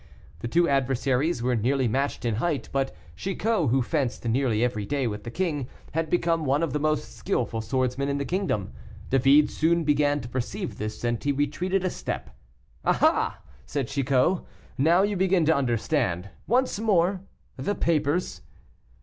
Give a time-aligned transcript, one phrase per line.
[0.39, 5.05] The two adversaries were nearly matched in height, but Chicot, who fenced nearly every day
[5.05, 8.73] with the king, had become one of the most skilful swordsmen in the kingdom.
[9.11, 12.31] David soon began to perceive this, and he retreated a step.
[12.83, 12.97] "Ah!
[13.03, 14.41] ah!" said Chicot,
[14.75, 16.31] "now you begin to understand.
[16.47, 17.21] Once more;
[17.55, 18.41] the papers."